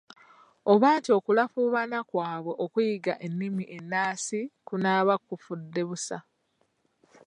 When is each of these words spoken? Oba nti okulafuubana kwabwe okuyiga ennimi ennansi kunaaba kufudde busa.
Oba 0.71 0.87
nti 0.97 1.09
okulafuubana 1.17 1.97
kwabwe 2.09 2.53
okuyiga 2.65 3.13
ennimi 3.25 3.63
ennansi 3.77 4.39
kunaaba 4.67 5.13
kufudde 5.27 5.81
busa. 5.89 6.17